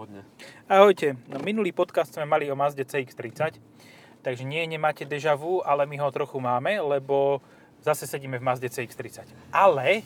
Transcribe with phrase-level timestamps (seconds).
[0.00, 0.24] slobodne.
[0.64, 3.60] Ahojte, no, minulý podcast sme mali o Mazde CX-30,
[4.24, 7.44] takže nie, nemáte deja vu, ale my ho trochu máme, lebo
[7.84, 9.28] zase sedíme v Mazde CX-30.
[9.52, 10.00] Ale,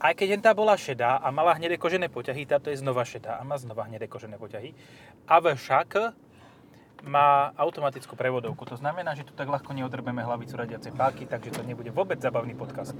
[0.00, 3.44] aj keď tá bola šedá a mala hnedé kožené poťahy, táto je znova šedá a
[3.44, 4.72] má znova hnedé kožené poťahy.
[5.28, 6.16] Avšak
[7.04, 8.64] má automatickú prevodovku.
[8.72, 12.56] To znamená, že tu tak ľahko neodrbeme hlavicu radiacej páky, takže to nebude vôbec zabavný
[12.56, 12.96] podcast.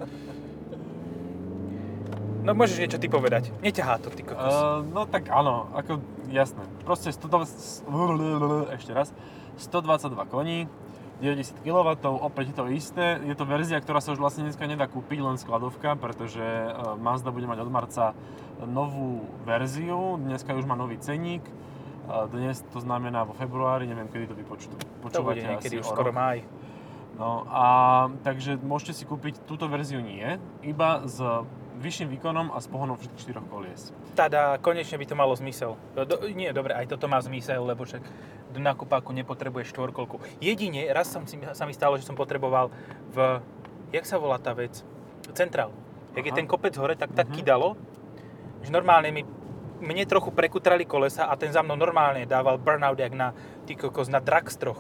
[2.44, 3.48] No môžeš niečo ty povedať.
[3.64, 4.52] Neťahá to, ty kokos.
[4.52, 6.60] Uh, no tak áno, ako jasné.
[6.84, 7.88] Proste 120,
[8.76, 9.16] ešte raz,
[9.56, 10.68] 122 koní,
[11.24, 11.88] 90 kW,
[12.20, 13.06] opäť je to isté.
[13.24, 16.44] Je to verzia, ktorá sa už vlastne dneska nedá kúpiť, len skladovka, pretože
[17.00, 18.04] Mazda bude mať od marca
[18.60, 20.20] novú verziu.
[20.20, 21.40] Dneska už má nový cenník.
[22.28, 24.68] Dnes to znamená vo februári, neviem kedy to vypočú.
[25.00, 26.44] To bude niekedy už skoro máj.
[27.16, 27.64] No a
[28.26, 30.36] takže môžete si kúpiť túto verziu nie,
[30.66, 31.22] iba s
[31.74, 33.90] vyšším výkonom a s pohonom všetkých štyroch kolies.
[34.14, 35.74] Tada, konečne by to malo zmysel.
[35.94, 38.02] Do, nie, dobre, aj toto má zmysel, lebo však
[38.54, 40.22] do nakupáku nepotrebuje štvorkolku.
[40.38, 42.70] Jedine, raz som si, sa mi stalo, že som potreboval
[43.10, 43.42] v,
[43.90, 44.86] jak sa volá tá vec?
[45.34, 45.74] Centrál.
[46.14, 46.30] Jak Aha.
[46.30, 47.36] je ten kopec hore, tak tak uh-huh.
[47.42, 47.68] kydalo,
[48.62, 49.26] že normálne mi
[49.82, 53.34] mne trochu prekutrali kolesa a ten za mnou normálne dával burnout jak na,
[53.66, 54.78] ty kokos, na dragstroch.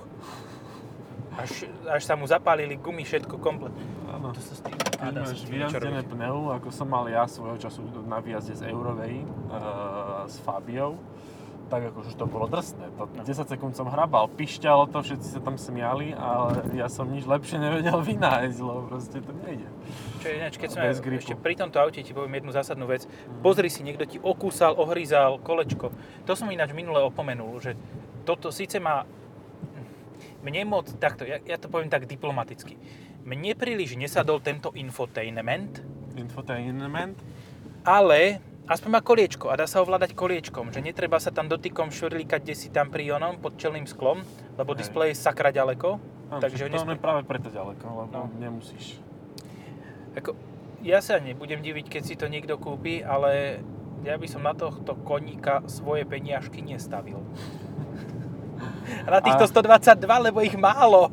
[1.34, 3.74] Až, až sa mu zapálili gumy, všetko komplet.
[4.06, 4.30] Áno.
[4.30, 8.22] To sa s tým Keď máš vyjazdené pneu, ako som mal ja svojho času na
[8.22, 10.96] výjazde z Eurovej uh, s Fabiou,
[11.68, 12.92] tak akože to bolo drsné.
[13.00, 13.44] To 10 no.
[13.48, 17.98] sekúnd som hrabal, pišťalo to, všetci sa tam smiali, ale ja som nič lepšie nevedel
[18.04, 19.68] vynájsť, lebo proste to nejde.
[20.20, 23.08] Čo je ináč, keď sme ešte pri tomto aute ti poviem jednu zásadnú vec.
[23.08, 23.40] Mm.
[23.40, 25.90] Pozri si, niekto ti okúsal, ohryzal kolečko.
[26.28, 27.74] To som ináč minule opomenul, že
[28.28, 29.08] toto síce má
[30.44, 32.76] mne moc, takto, ja, ja to poviem tak diplomaticky.
[33.24, 35.80] Mne príliš nesadol tento infotainment.
[36.12, 37.16] Infotainment?
[37.80, 38.36] Ale
[38.68, 42.54] aspoň má koliečko a dá sa ovládať koliečkom, že netreba sa tam dotykom švrlíkať kde
[42.56, 44.20] si tam pri onom pod čelným sklom,
[44.60, 44.78] lebo Hej.
[44.84, 45.96] displej je sakra ďaleko.
[46.28, 48.28] No, takže to práve preto ďaleko, lebo no.
[48.36, 49.00] nemusíš.
[50.20, 50.36] Ako,
[50.84, 53.64] ja sa nebudem diviť, keď si to niekto kúpi, ale
[54.04, 57.24] ja by som na tohto koníka svoje peniažky nestavil.
[59.08, 59.50] A na týchto a...
[59.50, 61.08] 122, lebo ich málo.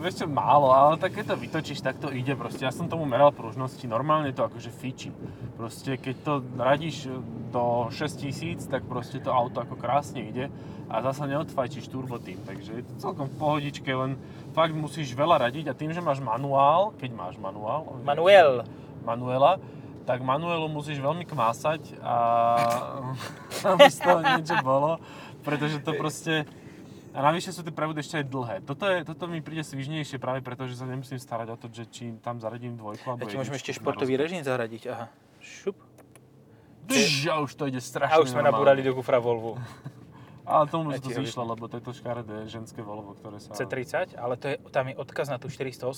[0.00, 2.64] Vieš čo, málo, ale tak keď to vytočíš, tak to ide proste.
[2.64, 5.12] Ja som tomu meral pružnosti, normálne to akože fičí.
[5.60, 7.12] Proste keď to radíš
[7.52, 10.48] do 6000, tak proste to auto ako krásne ide
[10.88, 14.16] a zasa neodfajčíš turbo tým, takže je to celkom v pohodičke, len
[14.56, 18.00] fakt musíš veľa radiť a tým, že máš manuál, keď máš manuál...
[18.00, 18.64] Manuel.
[19.04, 19.60] Manuela,
[20.08, 22.16] tak manuelu musíš veľmi kmásať a
[23.76, 24.96] aby z toho niečo bolo
[25.42, 26.44] pretože to proste...
[27.10, 28.56] A navyše sú tie prevody ešte aj dlhé.
[28.62, 31.90] Toto, je, toto mi príde svižnejšie práve preto, že sa nemusím starať o to, že
[31.90, 35.06] či tam zaradím dvojku alebo Ja môžeme ešte športový režim zaradiť, aha.
[35.42, 35.74] Šup.
[36.86, 38.78] Dž, a už to ide strašne A už sme normálne.
[38.78, 39.58] nabúrali do kufra Volvo.
[40.50, 43.54] Ale tomu by to zišlo, lebo to je to škaredé ženské Volvo, ktoré sa...
[43.54, 45.94] C30, ale to je, tam je odkaz na tú 480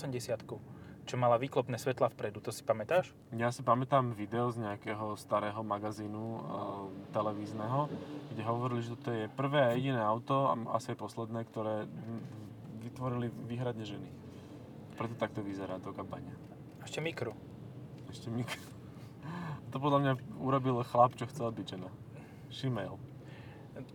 [1.03, 2.39] čo mala výklopné svetla vpredu.
[2.43, 3.11] To si pamätáš?
[3.35, 6.41] Ja si pamätám video z nejakého starého magazínu e,
[7.11, 7.91] televízneho,
[8.31, 11.91] kde hovorili, že toto je prvé a jediné auto, a asi aj posledné, ktoré
[12.87, 14.09] vytvorili výhradne ženy.
[14.95, 16.35] Preto takto vyzerá to kampania.
[16.83, 17.35] Ešte mikro.
[18.11, 18.61] Ešte mikro.
[19.73, 21.89] To podľa mňa urobil chlap, čo chcel byť žena.
[22.53, 23.01] Šimail.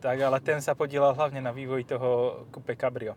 [0.02, 3.14] Tak, ale ten sa podielal hlavne na vývoji toho Coupe Cabrio.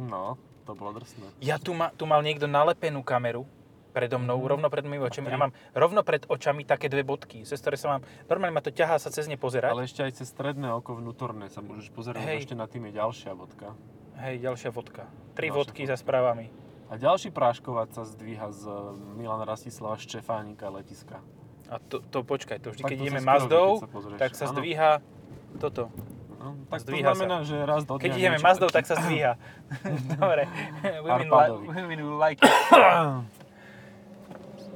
[0.00, 1.26] No, to bolo drsné.
[1.42, 3.44] Ja tu, ma, tu mal niekto nalepenú kameru
[3.90, 4.46] predo mnou, mm.
[4.46, 5.26] rovno pred mojimi očami.
[5.28, 8.70] Ja mám rovno pred očami také dve bodky, cez ktoré sa mám, normálne ma to
[8.70, 9.74] ťahá sa cez ne pozerať.
[9.74, 12.46] Ale ešte aj cez stredné oko vnútorné sa môžeš pozerať, Hej.
[12.46, 13.74] ešte nad tým je ďalšia bodka.
[14.20, 15.04] Hej, ďalšia vodka.
[15.34, 15.92] Tri ďalšia vodky vodka.
[15.92, 16.46] za správami.
[16.90, 18.62] A ďalší práškovať sa zdvíha z
[19.14, 21.22] Milana Rastislava Štefánika letiska.
[21.70, 23.78] A to, to počkaj, to vždy, tak keď ideme Mazdou,
[24.18, 24.98] tak sa zdvíha
[25.62, 25.88] toto.
[26.40, 27.52] No, tak to znamená, sa.
[27.52, 29.36] že raz do Keď ideme Mazdou, tak sa zdvíha.
[30.16, 30.48] Dobre.
[31.04, 32.48] Women, li- women like it.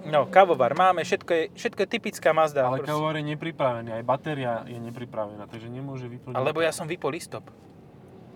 [0.05, 2.69] No, kávovar máme, všetko je, všetko je typická Mazda.
[2.69, 6.37] Ale kávovar je nepripravený, aj batéria je nepripravená, takže nemôže vyplniť.
[6.37, 7.49] Alebo ja som vypol listop.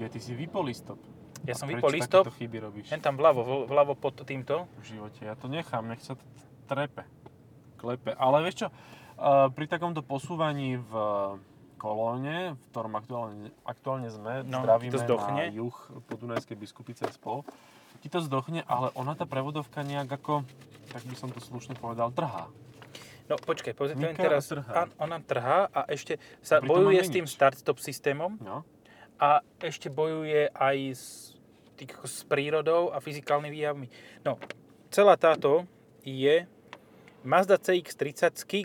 [0.00, 0.96] Ja, ty si vypol listop.
[1.44, 2.24] Ja A som vypol listop.
[2.40, 2.88] chyby robíš?
[2.88, 4.64] Jen tam vľavo, vľavo pod týmto.
[4.80, 6.16] V živote, ja to nechám, nech sa
[6.66, 7.04] trepe.
[7.76, 8.16] Klepe.
[8.16, 10.92] Ale vieš čo, uh, pri takomto posúvaní v
[11.78, 15.76] kolóne, v ktorom aktuálne, aktuálne sme, no, zdravíme na juh
[16.10, 17.46] Podunajskej biskupice spol,
[18.02, 20.42] ti to zdochne, ale ona tá prevodovka nejak ako,
[20.90, 22.50] tak by som to slušne povedal, trhá.
[23.28, 24.88] No počkaj, pozrite teraz, trhá.
[24.96, 28.64] ona trhá a ešte sa bojuje s tým start-stop systémom no.
[29.20, 31.04] a ešte bojuje aj s,
[31.76, 33.86] tých, s prírodou a fyzikálnymi výjavmi.
[34.24, 34.40] No,
[34.88, 35.68] celá táto
[36.00, 36.48] je
[37.20, 38.60] Mazda CX-30 SKI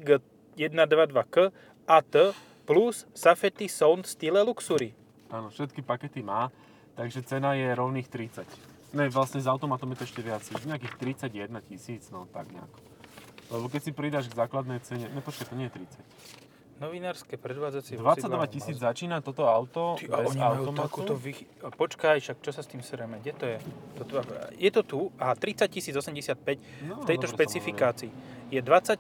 [0.55, 1.51] G122K
[1.83, 2.15] AT
[2.63, 4.95] plus Safety Sound Style Luxury.
[5.33, 6.53] Áno, všetky pakety má,
[6.95, 8.45] takže cena je rovných 30.
[8.93, 12.77] Ne, vlastne s automatom je to ešte viac, nejakých 31 tisíc, no tak nejako.
[13.49, 16.42] Lebo keď si pridáš k základnej cene, ne počkaj, to nie je 30.
[16.81, 20.81] Novinárske predvádzacie 22 tisíc začína toto auto Ty, a bez oni majú automatu.
[20.89, 21.45] takúto vych...
[21.61, 23.21] Počkaj, však čo sa s tým sereme?
[23.21, 23.57] Kde to je?
[23.97, 24.13] To tu,
[24.57, 28.11] je to tu a 30 085 No, v tejto som špecifikácii.
[28.49, 28.99] Je 25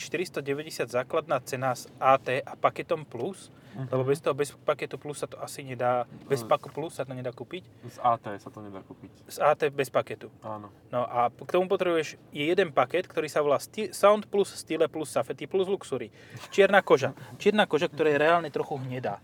[0.00, 3.88] 490 základná cena s AT a paketom plus, Mhm.
[3.88, 5.92] lebo bez toho, bez paketu plus sa to asi nedá,
[6.24, 6.48] bez No.
[6.48, 9.10] paku plus sa to nedá kúpiť, Z AT sa to nedá kúpiť.
[9.26, 10.28] s AT bez paketu.
[10.40, 10.68] Áno.
[10.88, 14.84] No a k tomu potrebuješ je jeden paket, ktorý sa volá Sti- Sound plus Style
[14.86, 16.12] plus Safety plus Luxury.
[16.48, 17.12] Čierna koža.
[17.36, 19.18] Čierna koža, ktorá je reálne trochu hnedá.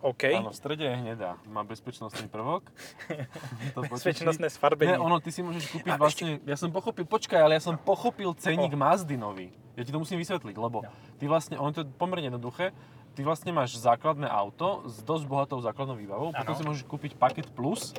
[0.00, 0.30] OK.
[0.32, 1.38] Áno, v strede je hnedá.
[1.44, 2.66] Má bezpečnostný prvok.
[3.74, 3.82] to.
[3.84, 4.92] Bezpečnostné sfarbenie.
[4.92, 7.74] Ne, ono, ty si môžeš kúpiť A vlastne, ja som pochopil, počkaj, ale ja som
[7.76, 9.54] pochopil ceník Mazdy nový.
[9.72, 10.90] Ja ti to musím vysvetliť, lebo No.
[11.16, 12.74] ty vlastne, ono to je pomerne jednoduché,
[13.12, 16.60] ty vlastne máš základné auto s dosť bohatou základnou výbavou, potom Áno.
[16.60, 17.92] si môžeš kúpiť paket plus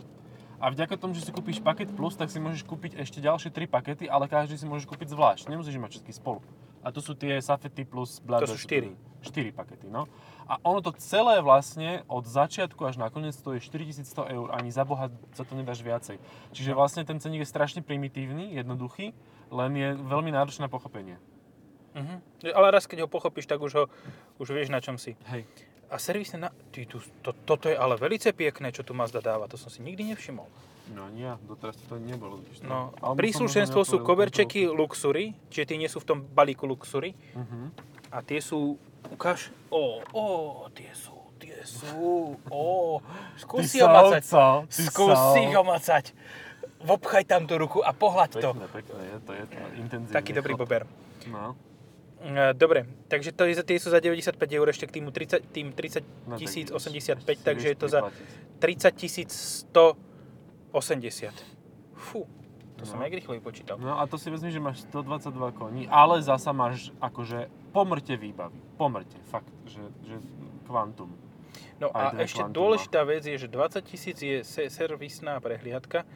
[0.57, 3.67] a vďaka tomu, že si kúpiš paket plus, tak si môžeš kúpiť ešte ďalšie tri
[3.67, 6.39] pakety, ale každý si môžeš kúpiť zvlášť, nemusíš mať všetky spolu.
[6.83, 8.91] A to sú tie Safety plus bla, To sú štyri.
[9.23, 10.11] 4 pakety, no.
[10.43, 14.83] A ono to celé vlastne od začiatku až nakoniec to je 4100 eur, ani za
[14.83, 16.19] boha za to nedáš viacej.
[16.51, 19.15] Čiže vlastne ten ceník je strašne primitívny, jednoduchý,
[19.47, 21.15] len je veľmi náročné na pochopenie.
[21.93, 22.15] Mhm.
[22.53, 23.83] Ale raz, keď ho pochopíš, tak už, ho,
[24.41, 25.13] už vieš, na čom si.
[25.29, 25.45] Hej.
[25.93, 26.49] A servisné na...
[26.73, 29.45] Ty, tu, to, toto je ale veľmi pekné, čo tu Mazda dáva.
[29.45, 30.49] To som si nikdy nevšimol.
[30.91, 32.43] No nie, doteraz to nebolo.
[32.65, 37.15] No, Alebo som príslušenstvo sú koberčeky Luxury, čiže tie nie sú v tom balíku Luxury.
[37.37, 37.71] Mhm.
[38.11, 38.75] A tie sú...
[39.13, 39.53] Ukáž.
[39.69, 40.25] Ó, ó,
[40.73, 42.99] tie sú, tie sú, ó.
[43.41, 44.23] Skúsi Ty ho macať.
[44.69, 46.05] Skúsi ho macať.
[46.83, 48.49] Vobchaj tam tú ruku a pohľaď to.
[48.51, 50.15] Pekné, pekné, je to, je to intenzívne.
[50.19, 50.83] Taký dobrý bober.
[51.31, 51.55] No,
[52.53, 55.67] Dobre, takže to je, za- tie sú za 95 eur ešte k týmu 30, tým
[55.69, 58.95] 30 no tak tisíc vidíš, 85, si takže je to za priplatiť.
[58.95, 59.27] 30
[60.71, 61.35] 180.
[61.93, 62.23] Fú,
[62.75, 63.03] to som No.
[63.03, 63.75] jak rýchlo vypočítal.
[63.77, 68.55] No a to si vezmi, že máš 122 koní, ale zasa máš akože pomrte výbavy.
[68.73, 70.15] Pomrte, fakt, že, že
[70.63, 71.11] kvantum.
[71.77, 72.55] No Aj a ešte kvantuma.
[72.55, 76.07] dôležitá vec je, že 20 tisíc je se- servisná prehliadka,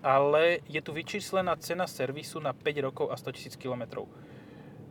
[0.00, 4.06] ale je tu vyčíslená cena servisu na 5 rokov a 100 tisíc km.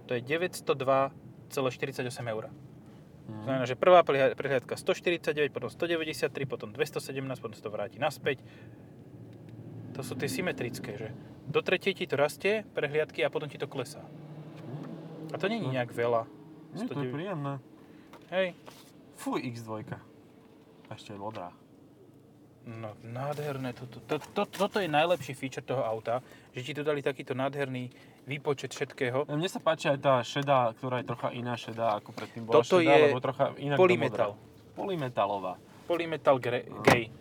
[0.06, 1.12] To je 902,48
[2.28, 2.50] eur.
[3.24, 3.44] Mhm.
[3.44, 8.44] Znamená, že prvá prehlia- prehliadka 149, potom 193, potom 217, potom sa to vráti naspäť.
[9.94, 11.08] To sú tie symetrické, že
[11.46, 14.04] do tretej ti to rastie, prehliadky a potom ti to klesá.
[15.30, 15.74] A to není No.
[15.74, 16.26] nejak veľa.
[16.74, 17.14] Nie, to je 109.
[17.14, 17.54] príjemné.
[18.30, 18.48] Hej,
[19.16, 19.94] Fuj, X2.
[20.84, 21.54] A ešte je modrá.
[22.66, 23.74] no nádherné.
[23.74, 27.92] Toto, to, to, toto je najlepší feature toho auta, že ti tu dali takýto nádherný
[28.26, 29.28] výpočet všetkého.
[29.28, 32.78] Mne sa páči aj tá šedá, ktorá je trocha iná šedá, ako predtým bola Toto
[32.78, 34.32] šedá, je lebo trocha inak polymetal.
[34.74, 35.54] Polymetalová.
[35.86, 36.82] Polymetal gre- No.
[36.82, 37.12] gay.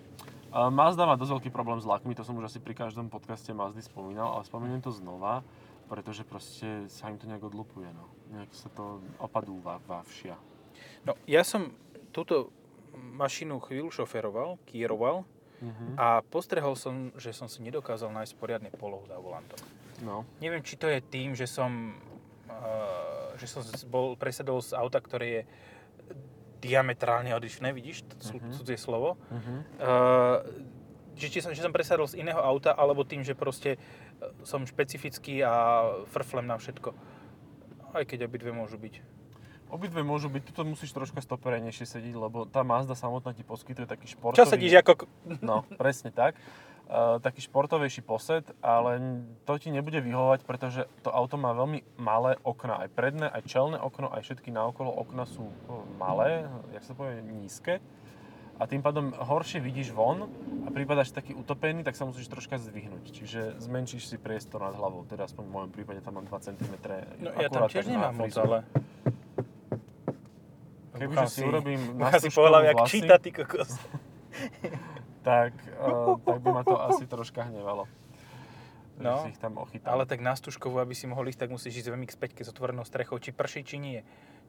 [0.50, 3.49] A Mazda má dosť veľký problém s lakmi, to som už asi pri každom podcaste
[3.50, 5.40] Mazdy spomínal, ale spomeniem to znova,
[5.87, 8.06] pretože proste sa im to nejak odlupuje, no.
[8.31, 10.37] Nejak sa to opadúva, vávšia.
[11.02, 11.72] No, ja som
[12.10, 12.52] túto
[12.94, 15.25] mašinu chvíľu šoferoval, kýroval
[15.58, 15.96] Mhm.
[15.96, 19.56] a postrehol som, že som si nedokázal nájsť poriadne polohu za volantom.
[20.02, 20.26] No.
[20.43, 21.94] Neviem, či to je tým, že som,
[22.50, 25.43] uh, že som bol, presedol z auta, ktoré je
[26.62, 28.52] diametrálne odlišné, vidíš, to sú Mhm.
[28.54, 29.19] cudzie slovo.
[29.31, 29.55] Mhm.
[29.79, 30.38] Uh,
[31.12, 34.67] že, či som, že som presadol z iného auta, alebo tým, že proste uh, som
[34.67, 36.94] špecifický a frflem na všetko.
[37.93, 38.94] Aj keď obidve môžu byť.
[39.72, 44.05] Obidve môžu byť, tuto musíš troška stoperenejšie sedieť, lebo tá Mazda samotná ti poskytuje taký
[44.05, 44.36] športový...
[44.36, 45.08] Čo sedíš ako...
[45.41, 46.36] No, presne tak.
[46.93, 49.01] Uh, taký športovejší posed, ale
[49.48, 52.84] to ti nebude vyhovovať, pretože to auto má veľmi malé okna.
[52.84, 56.44] Aj predné, aj čelné okno, aj všetky naokolo okna sú uh, malé,
[56.77, 57.81] jak sa povie, nízke.
[58.60, 60.29] A tým pádom horšie vidíš von
[60.62, 63.10] a prípadaš taký utopený, tak sa musíš troška zdvihnúť.
[63.10, 65.08] Čiže zmenšíš si priestor nad hlavou.
[65.08, 66.74] Teda aspoň v mojom prípade tam mám 2 cm.
[67.19, 68.62] No ja tam tiež nemám moc, ale...
[70.93, 73.74] Kebyže si urobím Bucha si pohľav, jak číta, ty kokos.
[75.22, 77.86] tak, uh, tak by ma to asi troška hnevalo.
[79.00, 79.56] No, si ich tam.
[79.58, 82.84] Ale tak na Stužkovú, aby si mohol ísť, tak musíš ísť z MX-5 s otvorenou
[82.84, 84.00] strechou, či prší, či nie.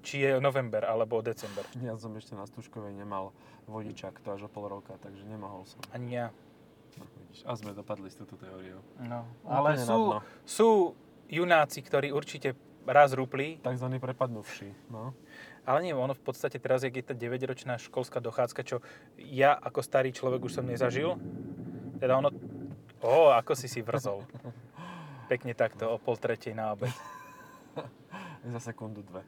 [0.03, 1.63] Či je november, alebo december.
[1.80, 3.32] Ja som ešte na Stužkovej nemal
[3.72, 5.80] vodičák, to až o pol roka, takže nemohol som.
[5.96, 6.27] Ani ja.
[7.00, 7.48] No, vidíš.
[7.48, 8.84] A sme dopadli s touto teóriou.
[9.00, 9.25] No.
[9.48, 10.00] Úplne Ale sú,
[10.44, 10.70] sú
[11.32, 12.53] junáci, ktorí určite
[12.84, 15.15] raz rúpli, Takzvaný prepadnuvší, no.
[15.63, 18.77] Ale nie, ono v podstate teraz, jak je tá 9-ročná školská dochádzka, čo
[19.17, 21.15] ja ako starý človek už som nezažil,
[21.98, 22.29] teda ono...
[23.00, 24.24] Ó, ako si si vrzol.
[25.27, 26.91] Pekne takto, o pol tretej na obed.
[28.43, 29.24] Za sekundu dve.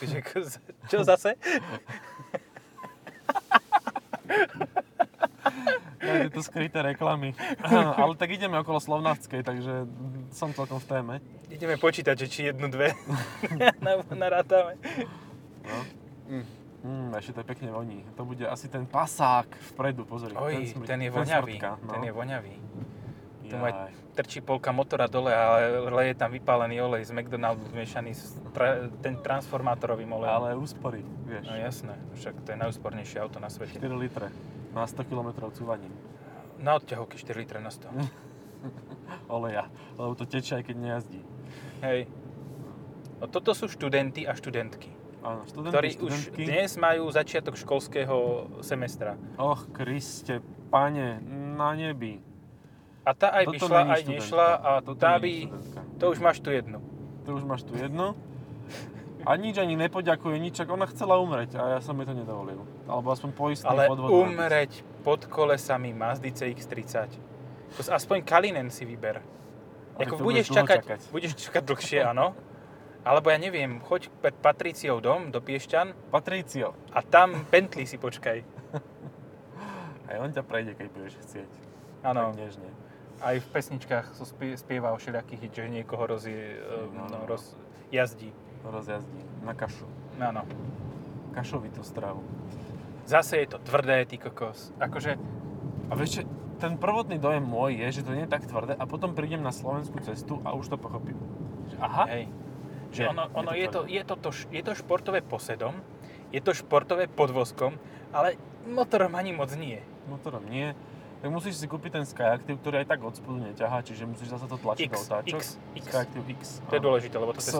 [0.00, 1.34] Že ko- Čo zase?
[5.98, 7.34] Ja, tieto skryté reklamy.
[7.64, 9.86] Ale tak ideme okolo Slovnaftskej, takže
[10.30, 11.14] som celkom v téme.
[11.48, 12.94] Ideme počítať, že či jednu, dve
[13.84, 14.78] na- narátame.
[15.68, 15.80] No.
[16.78, 18.06] Mm, ešte to pekne voní.
[18.14, 20.30] To bude asi ten pasák vpredu, pozri.
[20.32, 21.54] Oj, smrť- ten je voňavý.
[21.58, 21.90] smrtka, no.
[21.90, 22.54] Ten je voňavý.
[23.48, 28.36] Tu ma trčí polka motora dole, ale leje tam vypálený olej z McDonaldu zmiešaný s
[28.52, 30.36] tra- ten transformátorovým olejom.
[30.36, 31.48] Ale úspory, vieš.
[31.48, 33.88] No jasné, však to je najúspornejšie auto na 4 svete.
[33.88, 34.28] litre
[34.76, 35.96] na 100 km cúvaním
[36.60, 37.88] Na odťahovky 4 litre na 100.
[39.28, 41.20] oleja, lebo to tečie aj keď nejazdí.
[41.80, 42.10] Hej.
[43.18, 44.92] No toto sú študenti a študentky,
[45.28, 46.42] Áno, študenti, ktorí už študentky.
[46.48, 48.16] dnes majú začiatok školského
[48.64, 49.20] semestra.
[49.36, 50.40] Och, Kriste,
[50.72, 51.20] pane,
[51.52, 52.24] na nebi.
[53.04, 54.24] A tá aj by Toto šla, není aj študentka.
[54.24, 55.32] nešla a Toto tá by...
[55.44, 55.80] študentka.
[56.00, 56.78] To už máš tu jednu.
[57.24, 58.16] Tu už máš tu jedno.
[59.28, 62.64] A nič ani nepoďakuje, nič, ona chcela umreť a ja som jej to nedovolil.
[62.88, 64.08] Alebo aspoň poistný Ale podvod.
[64.24, 67.12] umreť pod kolesami Mazdy CX-30.
[67.76, 69.20] To aspoň Kalinen si vyber.
[69.98, 71.00] Ale Ako to budeš čakať, čakať.
[71.12, 72.32] budeš čakať dlhšie, áno.
[73.08, 78.44] Alebo ja neviem, choď pred Patriciou dom do Piešťan Patricio, a tam Bentley si počkaj.
[80.12, 81.50] aj on ťa prejde, keď budeš chcieť.
[82.04, 82.36] Áno,
[83.24, 87.18] aj v pesničkách sa spie, spieva o všelijakých, že niekoho roz, No, no, no.
[87.24, 87.56] roz,
[87.88, 88.28] jazdí.
[88.60, 89.88] Rozjazdí na kašu.
[90.20, 90.44] Áno.
[91.32, 92.20] Kašovitú stravu.
[93.08, 94.76] Zase je to tvrdé, ty kokos.
[94.76, 95.16] Akože,
[95.88, 96.22] A vieš čo,
[96.60, 99.48] ten prvotný dojem môj je, že to nie je tak tvrdé a potom prídem na
[99.54, 101.16] slovenskú cestu a už to pochopím.
[101.80, 102.28] Aha, hej.
[102.88, 105.74] Že Je, ono, je ono to je, to, je, to, je to športové posedom,
[106.32, 107.76] je to športové podvozkom,
[108.12, 108.36] ale
[108.68, 109.80] motorom ani moc nie.
[110.08, 110.72] motorom nie.
[111.18, 114.46] Tak musíš si kúpiť ten Skyactiv, ktorý aj tak od spodu neťahá, čiže musíš zase
[114.46, 115.40] to tlačiť X, do otáčok.
[115.42, 115.84] X, X.
[115.90, 116.40] Skyactiv X.
[116.70, 117.52] To je dôležité, lebo to je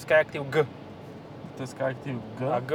[0.00, 0.56] Skyactiv G.
[1.54, 2.40] To je Skyactiv G.
[2.48, 2.70] A G,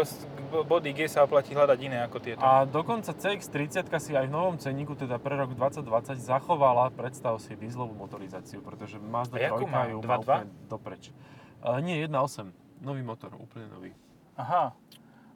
[0.70, 2.46] body G sa oplatí hľadať iné ako tieto.
[2.46, 7.58] A dokonca CX-30 si aj v novom cenníku, teda pre rok 2020, zachovala, predstav si,
[7.58, 9.82] dieselovú motorizáciu, pretože Mazda A jakú 3 má?
[9.90, 10.30] ju 2.2?
[10.30, 10.38] má
[10.70, 11.10] dopreč.
[11.62, 12.52] Ale nie, 1.8.
[12.80, 13.92] Nový motor, úplne nový.
[14.40, 14.72] Aha.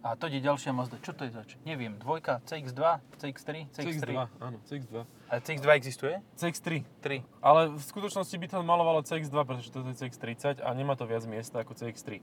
[0.04, 1.00] A to ide ďalšia Mazda.
[1.00, 1.56] Čo to je zač?
[1.64, 1.96] Neviem.
[1.96, 2.82] Dvojka, CX2,
[3.24, 4.12] CX3, CX3.
[4.44, 4.96] áno, CX2.
[5.32, 6.20] A CX2 existuje?
[6.36, 6.84] CX3.
[7.00, 7.24] 3.
[7.40, 11.24] Ale v skutočnosti by to malovalo CX2, pretože to je CX30 a nemá to viac
[11.24, 12.20] miesta ako CX3.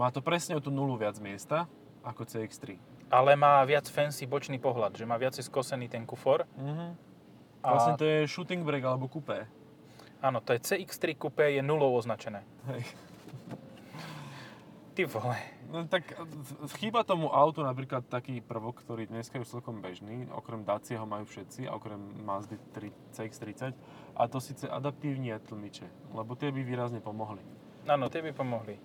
[0.00, 1.68] Má to presne o tú nulu viac miesta
[2.00, 2.80] ako CX3.
[3.12, 6.48] Ale má viac fancy bočný pohľad, že má viacej skosený ten kufor.
[6.56, 6.96] Mhm.
[7.60, 9.44] A, Vlastne to je shooting brake alebo coupé.
[10.24, 12.40] Áno, to je CX3 Coupé je nulou označené.
[12.72, 12.84] Hej.
[14.90, 15.38] Ty vole.
[15.66, 20.26] No, tak v- chýba tomu autu napríklad taký prvok, ktorý dneska je už celkom bežný,
[20.28, 23.70] okrem Dacia ho majú všetci, a okrem Mazdy 3, CX-30,
[24.12, 27.40] a to síce adaptívne tlmiče, lebo tie by výrazne pomohli.
[27.86, 28.76] Áno, tie by pomohli.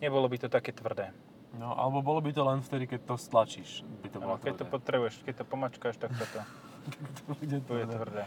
[0.00, 1.12] Nebolo by to také tvrdé.
[1.52, 4.52] No, alebo bolo by to len vtedy, keď to stlačíš, by to bolo Áno, keď
[4.54, 4.72] to tvrdé.
[4.72, 6.40] potrebuješ, keď to pomačkáš, tak toto
[7.20, 7.92] to bude bude tvrdé.
[7.92, 8.22] tvrdé.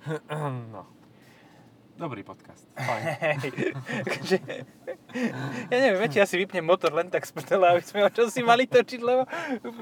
[0.72, 0.88] No.
[2.00, 2.64] Dobrý podcast.
[5.74, 8.46] Ja neviem, ja si vypnem motor len tak z prdela, aby sme o čo si
[8.46, 9.26] mali točiť, lebo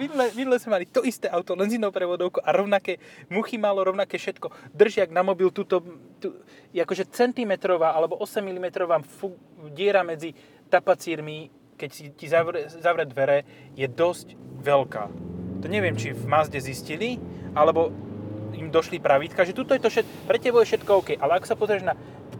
[0.01, 2.97] minule, minule sme mali to isté auto, len s inou prevodovkou a rovnaké
[3.29, 4.73] muchy malo, rovnaké všetko.
[4.73, 5.85] Držiak na mobil, túto,
[6.17, 6.33] tu,
[6.73, 8.67] akože centimetrová alebo 8 mm
[9.05, 9.37] fu,
[9.77, 10.33] diera medzi
[10.73, 13.45] tapacírmi, keď si ti zavre, zavre dvere,
[13.77, 14.33] je dosť
[14.65, 15.05] veľká.
[15.61, 17.21] To neviem, či v Mazde zistili,
[17.53, 17.93] alebo
[18.55, 21.49] im došli pravítka, že tuto je to všetko, pre teba je všetko OK, ale ak
[21.49, 21.95] sa pozrieš na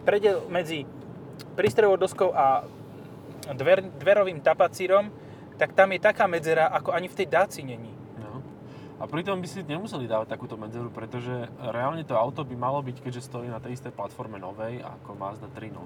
[0.07, 0.89] predel medzi
[1.59, 2.65] prístrojovou doskou a
[3.55, 5.11] dver, dverovým tapacírom,
[5.59, 7.91] tak tam je taká medzera, ako ani v tej dáci není.
[8.19, 8.41] No.
[9.03, 13.03] A pritom by si nemuseli dávať takúto medzeru, pretože reálne to auto by malo byť,
[13.03, 15.83] keďže stojí na tej istej platforme novej ako Mazda 3.0,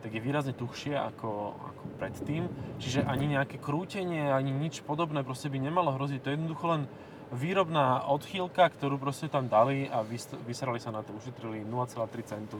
[0.00, 2.48] tak je výrazne tuchšie ako, ako predtým.
[2.80, 6.22] Čiže ani nejaké krútenie, ani nič podobné proste by nemalo hroziť.
[6.22, 6.82] To je jednoducho len
[7.32, 12.58] výrobná odchýlka, ktorú proste tam dali a vys- vysrali sa na to, ušetrili 0,3 centu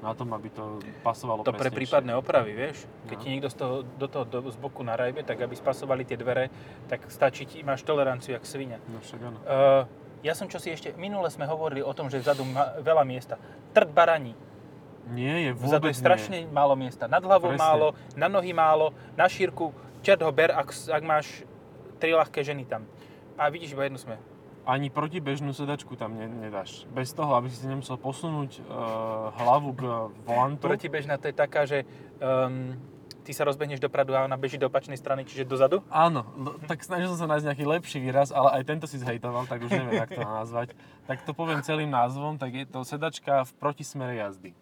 [0.00, 0.62] na tom, aby to
[1.00, 1.78] pasovalo To pre presnejšie.
[1.80, 2.84] prípadné opravy, vieš?
[3.04, 3.22] Keď No.
[3.22, 6.52] ti niekto z toho, do toho do, z boku narajbe, tak aby spasovali tie dvere,
[6.86, 8.78] tak stačí ti, máš toleranciu jak svinia.
[8.86, 9.38] No však áno.
[9.40, 9.82] Uh,
[10.20, 13.40] ja som čo si ešte, minule sme hovorili o tom, že vzadu má veľa miesta.
[13.72, 14.36] Trd baraní.
[15.06, 17.04] Nie je vôbec Vzadu je strašne málo miesta.
[17.04, 17.60] Nad hlavou Presne.
[17.60, 19.72] málo, na nohy málo, na šírku.
[20.00, 21.44] Čert ho ber, ak, ak máš
[21.98, 22.84] tri ľahké ženy tam.
[23.34, 24.16] A vidíš iba jednu sme.
[24.64, 26.88] ani protibežnú sedačku tam ne, nedáš.
[26.88, 29.82] Bez toho, aby si nemusel posunúť uh, hlavu k
[30.24, 30.64] volantu.
[30.64, 31.84] Protibežná to je taká, že
[32.16, 32.72] um,
[33.24, 35.84] ty sa rozbehneš dopradu a ona beží do opačnej strany, čiže dozadu.
[35.92, 39.44] Áno, no, tak snažil som sa nájsť nejaký lepší výraz, ale aj tento si zhejtoval,
[39.44, 40.72] tak už neviem, jak to nazvať.
[41.04, 44.56] Tak to poviem celým názvom, tak je to sedačka v protismere jazdy.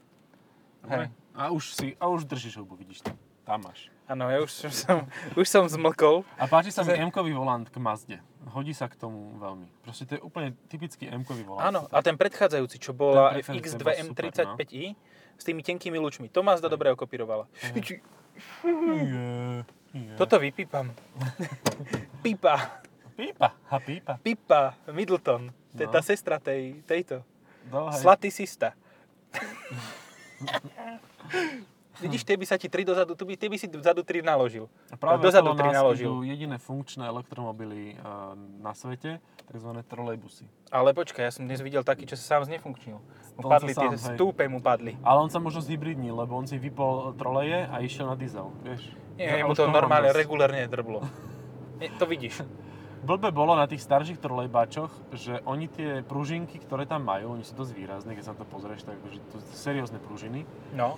[0.90, 1.14] Hej.
[1.38, 3.14] A už, si, a už držíš hubu, vidíš to.
[3.46, 3.91] Tam máš.
[4.12, 5.08] Áno, ja už som,
[5.40, 6.20] už som zmlkol.
[6.36, 8.20] A páči sa mi M-kový volant k Mazde.
[8.52, 9.64] Hodí sa k tomu veľmi.
[9.80, 11.64] Proste to je úplne typický M-kový volant.
[11.64, 14.12] Áno, a ten predchádzajúci, čo bola Ten predchádzajúci FX2 bol super, no.
[14.60, 14.84] M35i
[15.32, 16.28] s tými tenkými lučmi.
[16.28, 17.48] To Mazda dobre okopírovala.
[17.72, 18.04] Je,
[19.96, 20.12] je.
[20.20, 20.92] Toto vypípam.
[22.20, 22.56] Pipa.
[23.12, 24.16] Pípa, a pípa.
[24.24, 25.52] Pipa Middleton.
[25.76, 25.92] To je No.
[25.92, 27.20] tá sestra tej, tejto.
[27.68, 28.00] No, hej.
[28.00, 28.72] Slatý sista.
[32.00, 34.64] Vidíš, tie by sa ti tri dozadu, tu by, tie by si dozadu tri naložil.
[34.88, 36.08] A Práve dozadu okolo tri nás naložil.
[36.08, 37.98] idú jediné funkčné elektromobily eh,
[38.58, 39.70] na svete, tzv.
[39.84, 40.48] trolejbusy.
[40.70, 42.96] Ale počkaj, ja som dnes videl taký, čo sa sám znefunkčnil.
[42.96, 44.00] Mu On padli tie hej.
[44.16, 44.96] stúpe, mu padli.
[45.04, 48.88] Ale on sa možno zhybridnil, lebo on si vypol troleje a išiel na diesel, vieš.
[49.20, 50.16] Nie, Ja mu to normálne dosť.
[50.16, 51.04] regulárne drblo.
[51.76, 52.40] Nie, to vidíš.
[53.02, 57.52] Blbe bolo na tých starších trolejbáčoch, že oni tie pružinky, ktoré tam majú, oni sú
[57.52, 60.46] dosť výrazné, keď sa na to pozrieš, tak že to sú seriózne pružiny.
[60.72, 60.94] No.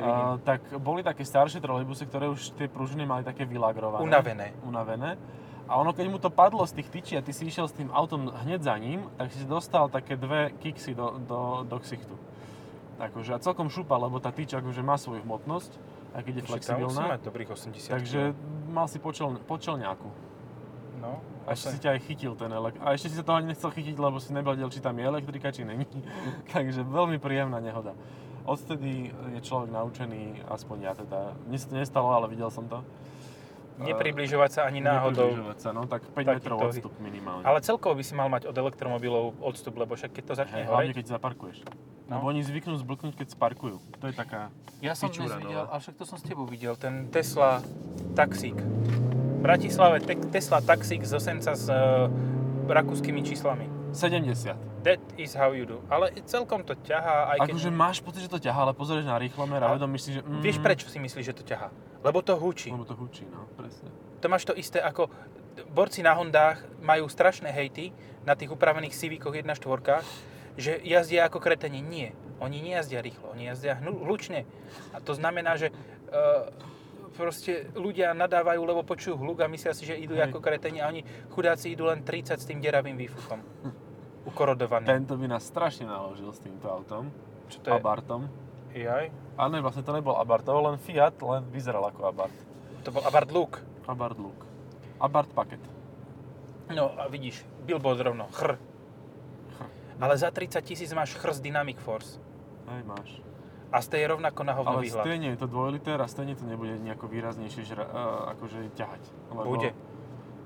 [0.00, 4.00] A, tak boli také staršie trolejbusy, ktoré už tie pružiny mali také vylagrované.
[4.00, 4.56] Unavené.
[4.64, 5.20] Unavené.
[5.68, 7.92] A ono, keď mu to padlo z tých tyčí a ty si išiel s tým
[7.92, 12.16] autom hneď za ním, tak si dostal také dve kiksy do, do, do ksichtu.
[13.02, 15.72] Akože, a celkom šupa, lebo tá tyč akože má svoju hmotnosť,
[16.12, 17.18] aj keď je flexibilná.
[17.18, 18.20] mať dobrých 80 Takže
[18.70, 20.08] mal si počel, počelňáku.
[21.02, 21.18] No,
[21.50, 22.78] A ešte si ťa aj chytil ten elek.
[22.78, 25.50] A ešte si sa toho ani nechcel chytiť, lebo si nebadil, či tam je elektrika,
[25.50, 25.88] či není.
[26.54, 27.96] Takže veľmi príjemná nehoda.
[28.42, 32.82] Odtedy je človek naučený, aspoň ja teda, mne sa to nestalo, ale videl som to.
[33.82, 35.32] Nepribližovať sa ani náhodou.
[35.32, 37.42] Nepribližovať sa, no tak 5 Takýto- metrov odstup minimálne.
[37.46, 40.68] Ale celkovo by si mal mať od elektromobilov odstup, lebo však keď to začne Hej,
[40.68, 41.64] hlavne keď zaparkuješ.
[42.10, 42.20] No.
[42.20, 43.80] Lebo oni zvyknú zblknúť, keď sparkujú.
[43.80, 44.52] To je taká...
[44.84, 47.64] Ja som dnes pičúra videl, ale však to som s tebou videl, ten Tesla
[48.12, 48.58] taxík.
[48.58, 52.12] V Bratislave te- Tesla taxík z Osenca s uh,
[52.68, 53.71] rakúskymi číslami.
[53.92, 54.56] 70.
[54.82, 55.78] That is how you do.
[55.86, 57.54] Ale celkom to ťahá, aj keď...
[57.54, 60.20] Akože máš pocit, že to ťahá, ale pozrieš na rýchlomer a A- vedomíš si, že...
[60.26, 61.70] Mm, Vieš prečo si myslíš, že to ťahá?
[62.02, 62.74] Lebo to hučí.
[62.74, 63.88] Lebo to hučí, no, presne.
[64.18, 65.06] To máš to isté ako
[65.70, 67.92] borci na Hondách majú strašné hejty
[68.24, 69.60] na tých upravených Civicoch 1.4,
[70.56, 71.80] že jazdia ako kreteni.
[71.84, 72.16] Nie.
[72.42, 74.42] Oni nejazdia rýchlo, oni jazdia hlučne.
[74.90, 76.50] A to znamená, že uh,
[77.12, 80.32] proste ľudia nadávajú, lebo počujú hluk a myslia si, že idú Hej.
[80.32, 83.40] ako kreteni a oni chudáci idú len 30 s tým deravým výfukom.
[84.30, 84.86] Ukorodovaný.
[84.86, 87.10] Tento by nás strašne naložil s týmto autom.
[87.52, 87.74] Čo to je?
[87.76, 88.30] Abartom.
[88.72, 89.12] Jaj.
[89.36, 92.38] A ne, vlastne to nebol Abarth, to bol len Fiat, len vyzeral ako Abarth.
[92.84, 93.60] To bol Abarth Look.
[93.84, 94.40] Abarth Look.
[94.96, 95.60] Abarth Paket.
[96.72, 98.56] No a vidíš, billboard rovno, chr.
[100.00, 102.16] Ale za 30 tisíc máš chr z Dynamic Force.
[102.68, 103.08] Hej, máš.
[103.72, 105.00] A ste je rovnako na hovno Ale výhľad.
[105.02, 107.92] stejne je to 2 liter a stejne to nebude nejako výraznejšie žra, uh,
[108.36, 109.02] akože ťahať.
[109.30, 109.72] Lebo Bude.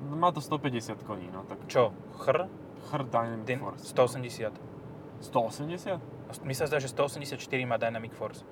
[0.06, 1.90] Má to 150 koní, no tak Čo?
[2.16, 2.46] Chr?
[2.86, 3.82] chr Dynamic Din- Force.
[3.88, 4.54] 180.
[5.20, 5.98] 180?
[6.42, 7.34] Mi sa zdá, že 184
[7.64, 8.46] má Dynamic Force.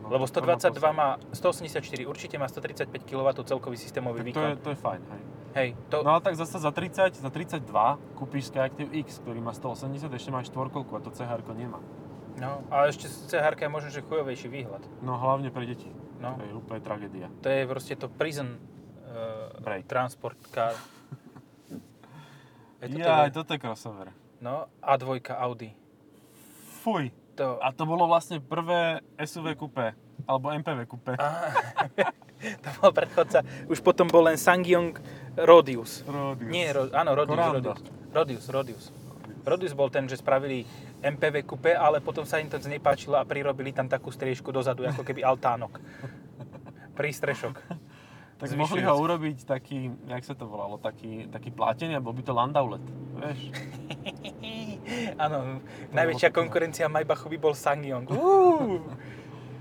[0.00, 0.96] No, Lebo tak to má 122 posledný.
[0.96, 4.62] má 184, určite má 135 kW celkový systémový Tak to je, výkon.
[4.62, 5.22] to je fajn, hej.
[5.50, 7.64] Hej, to, No ale tak zase za 30, za 32
[8.14, 11.80] kúpiš Skyactiv X, ktorý má 180, ešte máš štvorkolku a to CHR nemá.
[12.38, 14.82] No, a ešte z CHR je možno, že chujovejší výhľad.
[15.00, 15.90] No hlavne pre deti.
[16.18, 17.26] No, To je úplne tragédia.
[17.38, 18.58] to je proste to prison
[19.04, 19.86] uh, Break.
[19.86, 20.74] transport car.
[22.78, 24.06] Je to Ja, teda- toto je crossover.
[24.38, 25.74] No, A2 Audi.
[26.80, 27.10] Fuj.
[27.34, 31.14] To, A to bolo vlastne prvé SUV kupé, alebo MPV kupé.
[32.62, 33.42] To bol predchodca.
[33.66, 34.94] Už potom bol len Sangyong
[35.34, 36.06] Rodius.
[36.06, 36.46] Rodius.
[36.46, 37.34] Nie, ro, áno, Rodius.
[37.34, 37.80] Rodius.
[38.14, 38.84] Rodius, Rodius.
[39.42, 40.62] Rodius bol ten, že spravili
[40.98, 45.06] MPV coupe, ale potom sa im to nepáčilo a prirobili tam takú striežku dozadu, ako
[45.06, 45.78] keby altánok.
[46.98, 47.56] Prístrešok.
[48.38, 48.70] Tak Zvyšujúc.
[48.70, 52.30] mohli ho urobiť taký, jak sa to volalo, taký, taký plátený a bol by to
[52.30, 52.86] Landaulet,
[53.18, 53.50] vieš?
[55.26, 55.58] Áno,
[55.90, 58.06] najväčšia konkurencia Maybachu by bol Sangyong.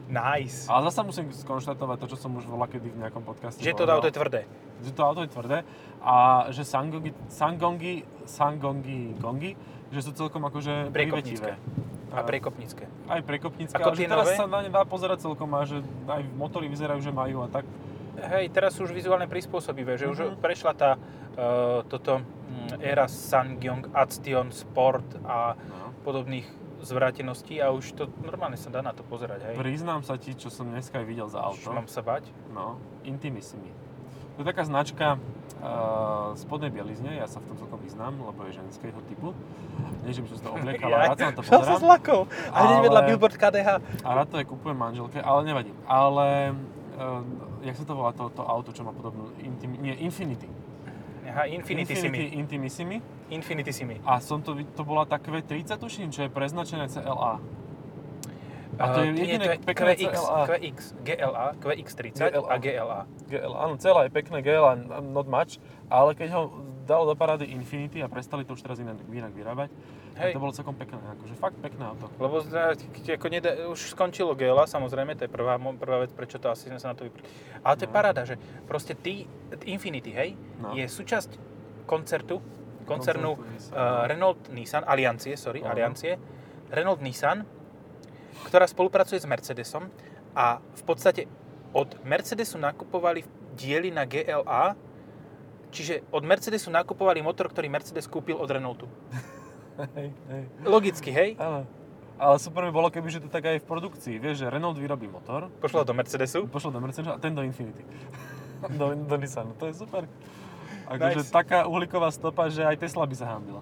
[0.07, 0.71] Nice.
[0.71, 3.83] Ale zase musím skonštatovať to, čo som už volal kedy v nejakom podcaste Že to
[3.91, 4.41] auto je tvrdé.
[4.79, 5.57] Že to auto je tvrdé
[5.99, 9.51] a že Sangongi, Sangongi, Sangongi, Gongi,
[9.89, 11.55] že sú celkom akože privetivé.
[12.09, 12.87] A prekopnícke.
[13.05, 14.35] Aj prekopnícke, Ako ale tie teraz nové?
[14.35, 17.67] sa na ne dá pozerať celkom a že aj motory vyzerajú, že majú a tak.
[18.17, 20.37] Hej, teraz sú už vizuálne prispôsobivé, že už Mhm.
[20.37, 25.93] prešla tá uh, toto mm, éra Sangyong, Action, Sport a No.
[26.01, 26.47] podobných
[26.79, 29.55] zvráteností a už to normálne sa dá na to pozerať, hej.
[29.55, 31.75] Priznám sa ti, čo som dneska aj videl za Už auto.
[31.75, 32.25] mám sa bať?
[32.49, 33.69] No, Intimissimi.
[34.37, 38.61] To je taká značka uh, spodnej bielizne, ja sa v tom celkom vyznám, lebo je
[38.61, 39.33] ženského typu.
[40.05, 41.81] Nie, že by som si to obliekal, ale rád sa na to Šiel sa pozerám.
[41.81, 42.21] zlakol.
[42.53, 43.69] A hneď vedľa billboard KDH.
[44.05, 45.73] A rád to aj kúpujem manželke, ale nevadí.
[45.89, 46.53] Ale,
[47.01, 47.25] uh,
[47.65, 50.45] jak sa to volá to, to auto, čo má podobnú, intim, nie, Infinity.
[51.27, 52.37] Aha, Infinity Simi.
[52.37, 53.01] Intimissimi.
[53.33, 53.97] Infinity Simi.
[54.05, 57.41] A som to, to bola tá Q30, tuším, čo je preznačené CLA.
[58.77, 60.41] A to je Uh, nie, jediné to je pekné QX, CLA.
[60.45, 62.99] QX, GLA, QX30 a GLA.
[63.25, 65.57] GL, áno, celá je pekné GL a not much,
[65.89, 66.41] ale keď ho
[66.87, 69.69] dalo do parády Infinity a prestali to už teraz inak, inak vyrábať,
[70.15, 70.31] Hej.
[70.31, 72.07] to bolo celkom pekné, akože fakt pekné auto.
[72.15, 76.71] Lebo ako nedá, už skončilo GLA, samozrejme, to je prvá, prvá vec, prečo to asi
[76.71, 77.19] sme sa na to vypli.
[77.59, 77.95] Ale to je No.
[77.97, 79.27] paráda, že proste ty,
[79.67, 80.71] Infinity, hej, No.
[80.71, 81.35] je súčasť
[81.83, 82.39] koncertu,
[82.87, 84.07] koncernu Koncertu Nissan, uh, no.
[84.07, 85.75] Renault Nissan, Aliancie, sorry, Áno.
[85.75, 86.15] Aliancie,
[86.71, 87.43] Renault Nissan,
[88.45, 89.89] ktorá spolupracuje s Mercedesom
[90.37, 91.25] a v podstate
[91.73, 93.25] od Mercedesu nakupovali
[93.57, 94.77] diely na GLA,
[95.69, 98.85] čiže od Mercedesu nakupovali motor, ktorý Mercedes kúpil od Renaultu.
[99.77, 100.43] Hej, hej.
[100.65, 101.37] Logicky, hej?
[101.37, 101.61] Áno.
[102.17, 104.17] Ale super by bolo, keby že to tak aj v produkcii.
[104.17, 106.49] Vieš, že Renault vyrobí motor, Pošlo do Mercedesu.
[106.49, 107.85] pošlo do Mercedes a ten do Infinity.
[108.81, 109.53] do, do Nissanu.
[109.61, 110.09] To je super.
[110.89, 111.29] Akože Nice.
[111.29, 113.61] taká uhlíková stopa, že aj Tesla by sa hambila.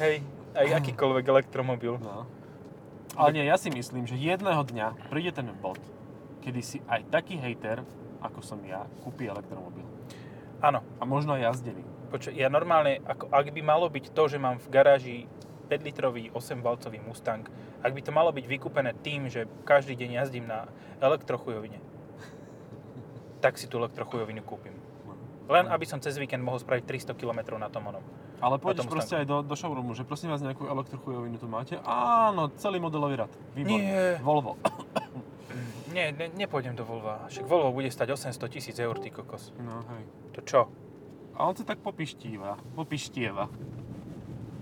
[0.00, 0.24] Hej,
[0.56, 2.00] aj akýkoľvek elektromobil.
[2.00, 2.24] No.
[3.12, 5.76] Ale nie, ja si myslím, že jedného dňa príde ten bod,
[6.40, 7.84] kedy si aj taký hejter,
[8.24, 9.84] ako som ja, kúpi elektromobil.
[10.62, 11.84] Áno, A možno aj jazdený.
[12.08, 15.16] počuj, ja normálne, ako, ak by malo byť to, že mám v garáži
[15.68, 17.44] 5-litrový 8-valcový Mustang,
[17.82, 20.68] ak by to malo byť vykúpené tým, že každý deň jazdím na
[21.02, 21.82] elektrochujovine,
[23.42, 24.76] tak si tú elektrochujovinu kúpim.
[25.50, 28.04] Len aby som cez víkend mohol spraviť 300 km na tom onom.
[28.42, 31.78] Ale pôjdeš proste aj do, do showroomu, že prosím vás nejakú elektrochujovinu tu máte?
[31.86, 33.32] Áno, celý modelový rad.
[33.54, 33.86] Výborne.
[33.86, 34.18] Nie.
[34.18, 34.58] Volvo.
[35.92, 37.28] Nie, ne, nepôjdem do Volva.
[37.28, 39.52] Však Volvo bude stať 800 tisíc eur, ty kokos.
[39.60, 40.02] No hej.
[40.32, 40.60] To čo?
[41.36, 42.56] A on sa tak popištíva.
[42.72, 43.52] Popištieva.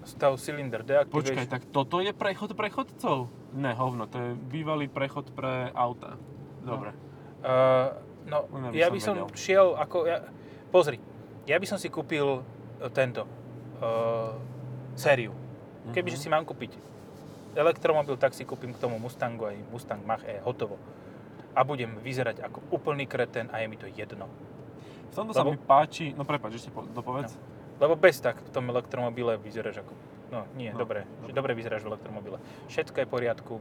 [0.03, 1.39] Stav cylinder deactivation.
[1.39, 3.31] Počkaj, tak toto je prechod prechodcov?
[3.55, 6.19] Ne, hovno, to je bývalý prechod pre auta.
[6.67, 6.91] Dobre.
[7.47, 7.95] Uh,
[8.27, 9.29] no, Len aby ja som by som vedel.
[9.39, 9.97] šiel ako...
[10.11, 10.19] Ja,
[10.75, 10.99] pozri,
[11.47, 13.27] ja by som si kúpil e, tento.
[13.81, 14.37] Uh,
[14.95, 15.33] sériu.
[15.89, 16.23] Kebyže Mhm.
[16.23, 16.77] si mám kúpiť
[17.53, 20.77] elektromobil, tak si kúpim k tomu Mustangu aj Mustang Mach-E, hotovo.
[21.51, 24.29] A budem vyzerať ako úplný kreten a je mi to jedno.
[25.09, 27.35] V tomto sa Lebo- mi páči, no prepáč, ešte po, dopovedz.
[27.77, 29.93] Lebo bez tak v tom elektromobile vyzeráš ako...
[30.31, 31.27] No, nie, No, dobre, dobre.
[31.27, 32.39] že dobre vyzeráš v elektromobile.
[32.69, 33.55] Všetko je v poriadku.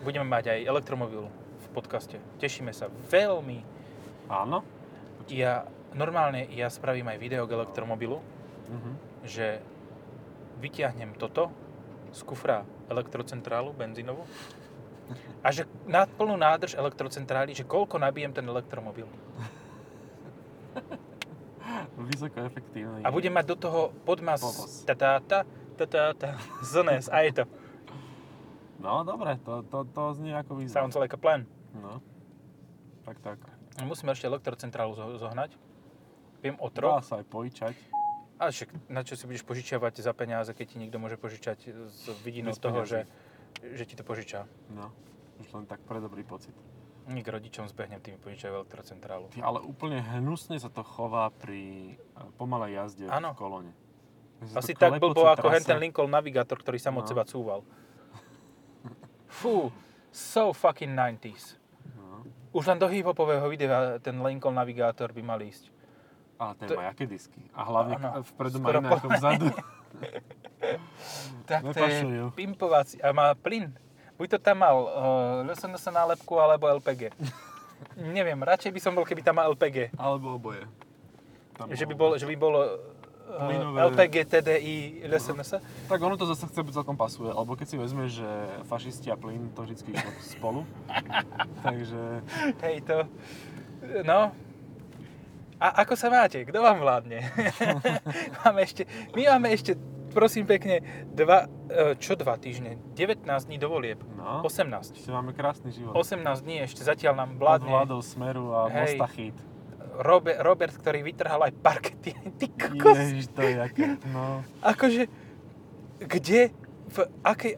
[0.00, 2.18] Budeme mať aj elektromobil v podcaste.
[2.38, 3.62] Tešíme sa veľmi.
[4.26, 4.66] Áno.
[5.28, 5.62] Ja
[5.92, 8.18] normálne ja spravím aj video k elektromobilu,
[8.64, 9.11] Mhm.
[9.22, 9.62] Že
[10.58, 11.50] vyťahnem toto
[12.12, 14.22] z kufra elektrocentrálu benzínovú
[15.42, 19.08] a že na plnú nádrž elektrocentrály, že koľko nabijem ten elektromobil.
[22.10, 23.02] Vysoko efektívny.
[23.04, 24.40] A budem mať do toho podmas
[24.84, 25.44] tatáta,
[25.76, 27.44] tatáta, znes, a je to.
[28.82, 30.82] No, dobre, to, to, to znie ako výzva.
[30.82, 31.46] Sounds like a plan.
[31.70, 32.02] No.
[33.06, 33.38] Tak, tak.
[33.86, 35.54] Musíme ešte elektrocentrálu zo- zohnať.
[36.42, 37.06] Viem o Dá troch.
[37.06, 37.74] sa aj pojičať.
[38.42, 42.02] A však na čo si budeš požičiavať za peniaze, keď ti niekto môže požičať z
[42.20, 43.06] vidinou toho, že,
[43.62, 44.50] že ti to požiča.
[44.68, 44.90] No.
[45.38, 46.50] Už len tak pre dobrý pocit.
[47.04, 49.30] Nik rodičom zbehnem, tým požičajú elektrocentrálu.
[49.30, 51.98] Ty, ale úplne hnusne sa to chová pri eh,
[52.36, 53.30] pomalej jazde Áno.
[53.30, 53.72] v kolóne.
[54.52, 55.66] Asi tak blbo ako trase.
[55.66, 57.06] ten Lincoln Navigator, ktorý sa od No.
[57.06, 57.62] seba cúval.
[59.38, 59.70] Fú,
[60.10, 61.58] so fucking 90s.
[61.96, 62.26] No.
[62.52, 65.71] Už len do hip-hopového videa ten Lincoln Navigator by mal ísť.
[66.42, 67.38] A ten To- má jaké disky.
[67.54, 68.08] A hlavne Áno.
[68.18, 69.46] k- vpredu má iné ako vzadu.
[71.42, 72.00] Tak to je
[72.38, 73.02] pimpovací.
[73.02, 73.74] A má plyn.
[74.14, 77.10] Buď to tam mal uh, LSNS nálepku, alebo LPG.
[77.98, 79.90] Neviem, radšej by som bol, keby tam mal LPG.
[79.98, 80.62] Alebo oboje.
[81.58, 85.58] Tam Že by, bol, že by bolo uh, LPG, TDI, LSNS.
[85.90, 88.28] Tak ono to zase chce celkom pasuje, lebo keď si vezme, že
[88.70, 90.60] fašisti a plyn to vždy išlo spolu.
[91.66, 92.22] Takže
[92.62, 92.96] Hej, to...
[94.06, 94.30] No.
[95.62, 96.42] A ako sa máte?
[96.42, 97.22] Kto vám vládne?
[98.42, 98.82] máme ešte,
[99.14, 99.78] my máme ešte,
[100.10, 100.82] prosím pekne,
[101.14, 102.82] dva, e, čo dva týždne?
[102.98, 104.02] 19 dní do volieb.
[104.18, 104.98] no, 18.
[104.98, 105.94] ešte máme krásny život.
[105.94, 108.98] 18 dní ešte zatiaľ nám Pod vládne vládou Smeru a Hej.
[108.98, 109.38] Mosta Chyt.
[110.02, 112.10] Robert, Robert, ktorý vytrhal aj parkety.
[112.42, 112.98] Ty kokos.
[112.98, 114.02] Ježiš, to je jaké.
[114.10, 115.06] No, Akože,
[116.02, 116.50] kde,
[116.90, 117.54] v akej...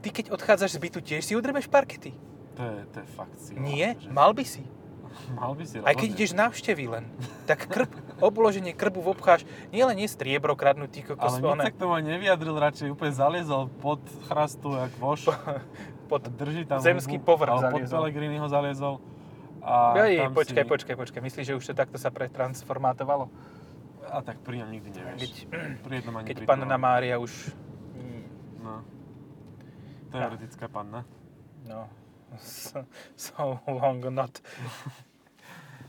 [0.00, 2.16] Ty keď odchádzaš z bytu, tiež si udrbeš parkety?
[2.56, 3.52] to je, to je fakt si.
[3.52, 4.08] Nie, Že...
[4.08, 4.64] mal by si.
[5.34, 7.04] Mal by si Aj keď ideš návštevy len,
[7.48, 7.90] tak krb,
[8.22, 9.42] obloženie krbu obcháš,
[9.74, 13.68] nie len nie striebro kradnutý kokos, Ale nič sa k tomu nevyjadril, radšej úplne zaliezol
[13.82, 14.00] pod
[14.30, 15.28] chrastu, jak voš.
[16.10, 16.22] pod...
[16.30, 17.94] Drží tam zemský hubu, povrch ale pod zaliezol.
[17.98, 18.94] Pellegrini ho zaliezol.
[19.66, 20.70] A Ej, tam počkaj, si...
[20.70, 23.26] počkaj, počkaj, myslíš, že už to takto sa pretransformátovalo?
[24.06, 25.18] A tak pri ňom nikdy nevieš.
[25.18, 25.32] Keď,
[25.82, 26.78] Pri jednom ani keď pri panna.
[26.78, 27.50] Mária už...
[28.62, 28.86] No.
[30.14, 31.02] Teoretická panna.
[31.66, 31.90] No,
[32.40, 32.84] so,
[33.16, 34.32] so long not.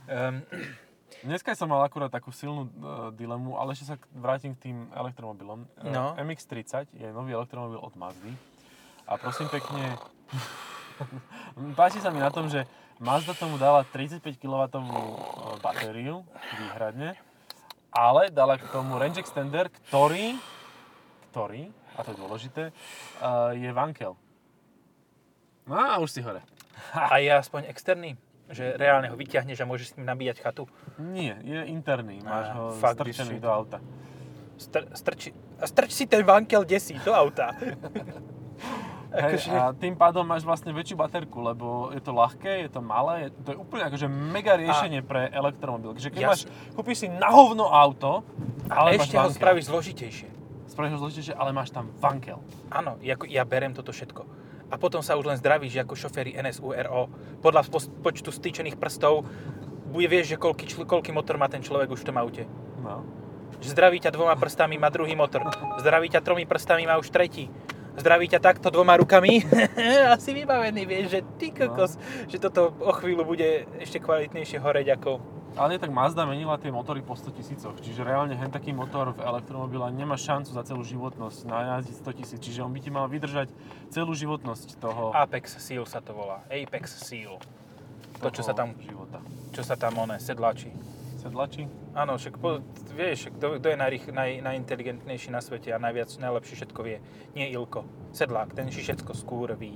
[0.08, 0.44] Um,
[1.26, 5.66] Dneska som mal akurát takú silnú uh, dilemu, ale ešte sa vrátim k tým elektromobilom.
[5.82, 6.14] Eh, No.
[6.14, 8.38] MX-30 je nový elektromobil od Mazdy.
[9.10, 9.98] A prosím pekne,
[11.78, 12.70] Páči sa mi na tom, že
[13.02, 14.62] Mazda tomu dala 35 kW
[15.62, 16.26] batériu
[16.58, 17.14] výhradne,
[17.94, 20.38] ale dala k tomu range extender, ktorý,
[21.34, 22.64] ktorý, a to je dôležité,
[23.22, 24.14] uh, je vankel.
[25.68, 26.40] No a už si hore.
[26.94, 28.16] A je aspoň externý?
[28.48, 30.72] Že reálne ho vyťahneš a môžeš s ním nabíjať chatu?
[30.98, 32.24] Nie, je interný.
[32.24, 33.84] Máš Á, ho fuck strčený do auta.
[34.56, 37.52] Str- strči, a strč si ten vankel desí do auta.
[39.08, 42.80] Hej, Akože- a tým pádom máš vlastne väčšiu baterku, lebo je to ľahké, je to
[42.80, 45.96] malé, je, to je úplne akože mega riešenie pre elektromobil.
[45.96, 46.44] Takže keď Ja máš,
[46.76, 48.28] kúpiš si na hovno auto,
[48.68, 49.40] Ale máš ešte ho vankel.
[49.40, 50.30] spravíš zložitejšie.
[50.68, 52.44] Spravíš ho zložitejšie, ale máš tam vankel.
[52.68, 54.28] Áno, ja, ja berem toto všetko.
[54.68, 57.08] A potom sa už len zdravíš ako šoféry NSURO.
[57.40, 57.62] Podľa
[58.04, 59.24] počtu stýčených prstov
[59.88, 62.44] bude vieš, že koľký, čl- koľký motor má ten človek už v tom aute.
[62.84, 63.08] No.
[63.64, 65.48] Zdraví ťa dvoma prstami má druhý motor.
[65.80, 67.48] Zdraví ťa tromi prstami má už tretí.
[67.98, 69.42] Zdraví ťa takto dvoma rukami.
[70.16, 71.98] Asi vybavený, vieš, že ty kokos,
[72.30, 75.37] že toto o chvíľu bude ešte kvalitnejšie horeť ako...
[75.58, 79.26] Ale tak Mazda menila tie motory po 100 tisícoch, čiže reálne hen taký motor v
[79.26, 83.50] elektromobile nemá šancu za celú životnosť najazdiť 100 tisíc, čiže on by ti mal vydržať
[83.90, 86.46] celú životnosť toho, Apex Seal sa to volá.
[86.54, 87.42] Apex Seal.
[88.22, 89.18] To, čo sa tam, života.
[89.50, 90.70] čo sa tam one, sedlačí.
[91.18, 91.66] Sedlačí?
[91.98, 92.62] Áno, však po,
[92.94, 97.02] vieš, kto, kto je najrych, naj, najinteligentnejší na svete a najviac, najlepšie všetko vie?
[97.34, 97.82] Nie Ilko.
[98.14, 99.74] Sedlák, ten si všetko skúrví.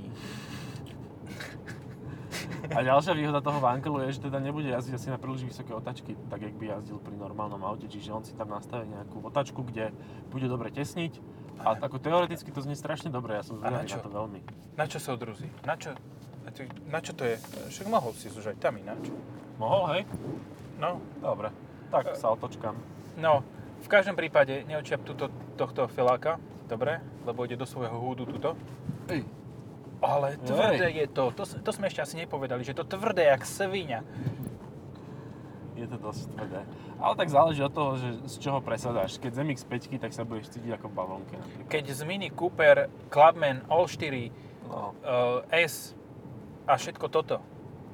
[2.71, 6.15] A ďalšia výhoda toho vankelu je, že teda nebude jazdiť asi na príliš vysoké otačky,
[6.29, 9.91] tak jak by jazdil pri normálnom aute, čiže on si tam nastaví nejakú otačku, kde
[10.31, 11.19] bude dobre tesniť.
[11.61, 13.97] A ako teoreticky to znie strašne dobre, ja som na zvedavý čo?
[13.97, 14.39] na to veľmi.
[14.77, 15.47] Na čo sa odruzí?
[15.61, 15.93] Na čo?
[16.89, 17.37] Na čo to je?
[17.69, 19.13] Však mohol si zúžať tam ináč.
[19.61, 20.01] Mohol, hej?
[20.81, 21.53] No, Dobre,
[21.93, 22.73] tak sa otočkám.
[23.21, 23.45] no,
[23.81, 28.57] v každom prípade neočiap túto, tohto filáka, dobre, lebo ide do svojho húdu tuto.
[29.05, 29.21] Ej.
[30.01, 30.49] Ale Jej.
[30.49, 34.01] tvrdé je to, to, to sme ešte asi nepovedali, že to tvrdé jak svinia.
[35.77, 36.61] Je to dosť tvrdé.
[36.97, 39.17] Ale tak záleží od toho, že z čoho presadáš.
[39.17, 41.69] Keď zem X5, tak sa budeš cítiť ako v balónke napríklad.
[41.69, 45.91] Keď z Mini Cooper, Clubman, All 4, No, uh, S
[46.63, 47.43] a všetko toto,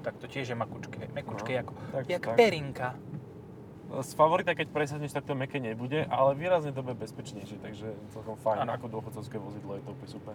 [0.06, 2.36] tak to tiež je makučké, mekučké No, ako, tak, jak tak.
[2.38, 2.88] perinka.
[3.98, 8.36] z favorita, keď presadneš, tak to meké nebude, ale výrazne to bude bezpečnejšie, takže celkom
[8.38, 8.68] fajn.
[8.68, 8.72] Áno.
[8.78, 10.34] Ako dôchodcovské vozidlo je to úplne super.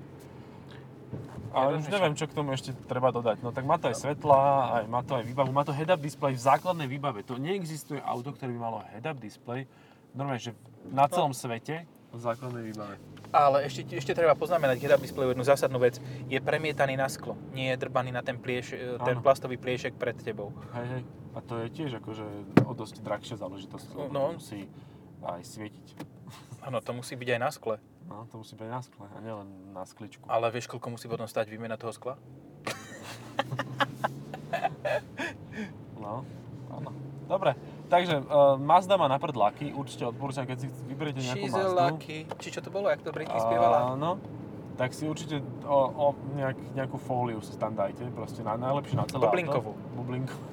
[1.51, 3.41] Ale už neviem, čo k tomu ešte treba dodať.
[3.41, 4.41] No tak má to aj svetla,
[4.81, 7.21] aj má to aj výbavu, má to head-up display v základnej výbave.
[7.23, 9.69] To neexistuje auto, ktoré by malo head-up display,
[10.11, 12.97] normálne, že na celom svete v základnej výbave.
[13.29, 15.97] Ale ešte, ešte treba poznamenať head-up display jednu zásadnú vec.
[16.27, 19.21] Je premietaný na sklo, nie je drbaný na ten, plieš, ten Áno.
[19.21, 20.53] plastový pliešek pred tebou.
[20.73, 21.03] Hej, hej.
[21.33, 22.25] A to je tiež akože
[22.61, 23.87] o dosť drahšia záležitosť.
[23.95, 24.37] lebo No.
[24.37, 24.69] musí
[25.23, 25.87] aj svietiť.
[26.63, 27.77] Áno, to musí byť aj na skle.
[28.07, 30.23] No, to musí byť na skle a nielen na skličku.
[30.31, 32.15] Ale vieš, koľko musí potom stať výmena toho skla?
[36.03, 36.27] No,
[36.69, 36.91] áno.
[37.31, 37.55] Dobre,
[37.87, 41.79] takže uh, Mazda má napred laky, určite odporúčam, keď si vyberiete nejakú She's Mazdu.
[41.79, 42.19] lucky.
[42.43, 43.95] Či čo to bolo, jak to Britney spievala?
[43.95, 44.19] Áno,
[44.75, 49.07] tak si určite o, o nejak, nejakú fóliu si tam dajte, proste na, najlepšie na
[49.07, 49.73] celé Bublinkovú.
[49.79, 49.95] auto.
[49.95, 50.43] Bublinkovú.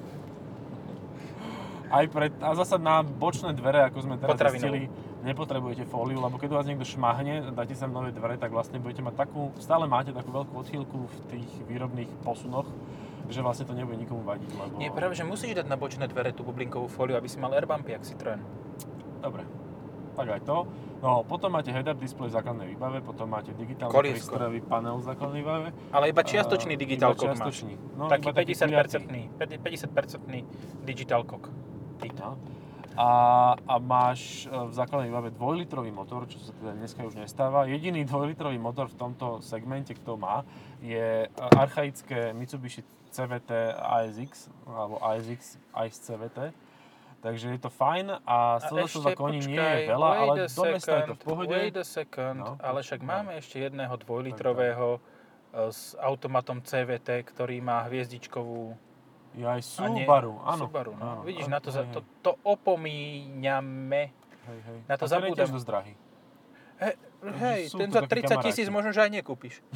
[1.90, 4.86] Aj pred, a zasa na bočné dvere, ako sme teraz zistili,
[5.22, 9.14] nepotrebujete fóliu, lebo keď vás niekto šmahne, dáte sa nové dvere, tak vlastne budete mať
[9.16, 12.68] takú, stále máte takú veľkú odchýlku v tých výrobných posunoch,
[13.30, 14.74] že vlastne to nebude nikomu vadiť, lebo...
[14.80, 17.94] Nie, práve, že musíš dať na bočné dvere tú bublinkovú fóliu, aby si mal airbumpy,
[17.94, 18.42] jak Citroen.
[19.20, 19.44] Dobre,
[20.16, 20.66] tak aj to.
[21.00, 24.36] No, potom máte head-up display v základnej výbave, potom máte digitálny Koliesko.
[24.36, 25.68] prístrojový panel v základnej výbave.
[25.96, 27.74] Ale iba čiastočný A- digital iba čiastočný.
[27.96, 30.40] No, Taký iba 50-percentný, 50-percentný
[30.84, 31.24] digital.
[31.24, 32.08] Ty.
[32.20, 32.36] No.
[32.98, 33.10] A,
[33.54, 37.70] a máš e, v základnej výbave dvojlitrový motor, čo sa teda dneska už nestáva.
[37.70, 40.42] Jediný dvojlitrový motor v tomto segmente, kto má,
[40.82, 42.82] je e, archaické Mitsubishi
[43.14, 46.50] CVT ASX, alebo ASX AS CVT.
[47.20, 51.14] Takže je to fajn a 122 koní nie je veľa, ale do mesta je to
[51.14, 51.52] v pohode.
[51.52, 53.08] Wait a second, No, ale však no.
[53.12, 55.00] máme ešte jedného dvojlitrového e,
[55.68, 58.72] s automatom CVT, ktorý má hviezdičkovú...
[59.34, 60.64] Je aj a nie- Subaru, áno.
[60.66, 61.04] Subaru, no.
[61.06, 64.02] áno, Vidíš, áno, na to, za, to, to opomíňame.
[64.46, 64.78] hej, hej.
[64.90, 65.94] na to A ten je dosť drahý.
[66.80, 69.60] He, hej, sú ten za takí 30 tisíc možno, že aj nekúpiš.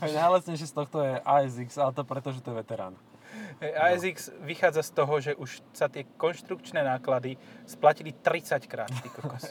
[0.00, 2.94] Najlacnejšie z tohto je ASX, ale to preto, že to je veterán.
[3.62, 9.08] Hej, ASX vychádza z toho, že už sa tie konštrukčné náklady splatili 30 krát, ty
[9.08, 9.46] kokos.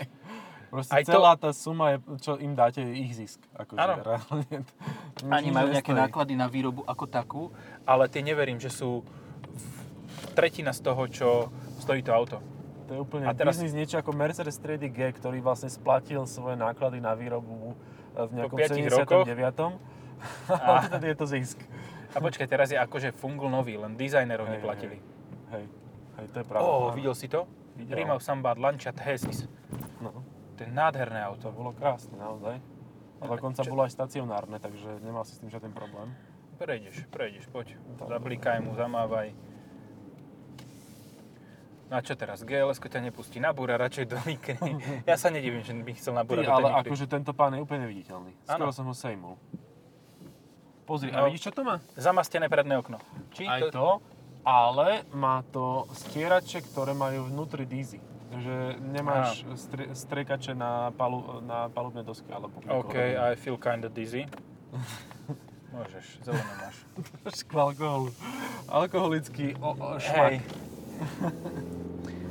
[0.69, 3.41] Proste Aj to- celá tá suma, je, čo im dáte, je ich zisk.
[3.53, 4.57] Akože reálne.
[5.35, 6.03] Ani majú nejaké nestojí.
[6.05, 7.43] náklady na výrobu ako takú,
[7.83, 9.01] ale tie neverím, že sú
[10.33, 11.27] tretina z toho, čo
[11.79, 12.37] stojí to auto.
[12.85, 16.53] To je úplne A teraz- biznis niečo ako Mercedes 3D G, ktorý vlastne splatil svoje
[16.53, 17.73] náklady na výrobu
[18.13, 19.25] e, v nejakom piatich rokoch?
[19.25, 19.77] 79.
[20.65, 21.57] Ale vtedy je to zisk.
[22.09, 24.97] A počkaj, teraz je akože fungl nový, len dizajnerov Hej, neplatili.
[25.49, 25.65] Hej,
[26.17, 26.65] hej, to je pravda.
[26.65, 26.97] Ó, áno.
[26.97, 27.45] videl si to?
[27.73, 27.93] Videl.
[27.95, 29.45] Rimav Sambat Lancia Thesis.
[30.01, 30.25] No,
[30.59, 31.47] To je nádherné to auto.
[31.49, 32.59] bolo krásne, naozaj.
[33.19, 36.11] A dokonca Čo- bolo aj stacionárne, takže nemal si s tým žiaden problém.
[36.55, 37.79] Prejdeš, prejdeš, poď.
[37.97, 39.31] Zablikaj mu, zamávaj.
[41.89, 42.43] No a čo teraz?
[42.43, 44.59] GLS ťa nepustí na búra, radšej do Nikry.
[45.09, 47.63] Ja sa nedivím, že by chcel na Ty, búra do ale akože tento pán je
[47.63, 48.35] úplne viditeľný.
[48.45, 48.75] Skoro Áno.
[48.75, 49.39] som ho sejmul.
[50.85, 51.17] Pozri, No.
[51.17, 51.79] a vidíš, čo to má?
[51.95, 52.99] Zamastené predné okno.
[53.31, 54.03] Či Aj to,
[54.45, 57.99] ale má to stierače, ktoré majú vnútri dízy.
[58.29, 64.29] Takže nemáš stre, striekače na, palu, na palubné dosky, alebo OK, I feel kinda dizzy.
[65.73, 66.77] Môžeš, zelenú máš.
[67.25, 68.09] Trošku alkoholu.
[68.69, 70.05] Alkoholický o, o, Hej.
[70.05, 70.33] šmak.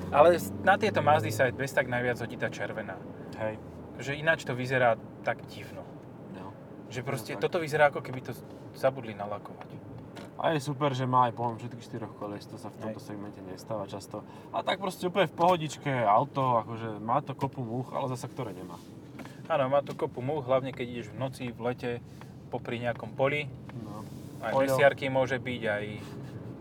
[0.09, 2.99] Ale na tieto Mazdy sa aj bez tak najviac hodí tá červená.
[3.39, 3.59] Hej.
[3.99, 5.87] Že ináč to vyzerá tak divno.
[6.35, 6.51] No.
[6.91, 7.47] Že proste tak.
[7.47, 8.33] toto vyzerá ako keby to
[8.75, 9.88] zabudli nalakovať.
[10.39, 13.43] A je super, že má aj pohon všetkých štyroch kolies, to sa v tomto segmente
[13.43, 14.23] nestáva často.
[14.55, 18.55] A tak proste úplne v pohodičke, auto, akože má to kopu múch, ale zasa ktoré
[18.55, 18.79] nemá.
[19.51, 21.93] Áno, má to kopu múch, hlavne keď ideš v noci, v lete,
[22.55, 23.51] popri nejakom poli.
[23.83, 24.07] No.
[24.39, 25.85] Aj mesiarky môže byť, aj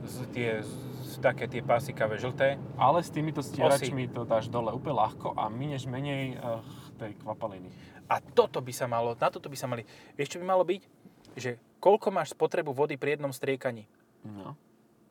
[0.09, 2.57] z, tie, z, také tie pasikavé žlté.
[2.81, 6.65] Ale s týmito stieračmi to dáš dole úplne ľahko a minieš menej uh,
[6.97, 7.69] tej kvapaliny.
[8.09, 9.85] A toto by sa malo, na toto by sa mali,
[10.17, 10.81] vieš čo by malo byť?
[11.37, 13.85] Že koľko máš spotrebu vody pri jednom striekaní?
[14.23, 14.53] No.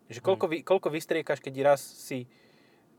[0.06, 2.30] Že koľko, vy, koľko vystriekaš, keď raz si